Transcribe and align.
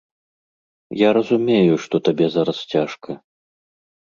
Я 1.01 1.09
разумею, 1.17 1.75
што 1.83 1.95
табе 2.09 2.25
зараз 2.37 2.57
цяжка. 2.73 3.11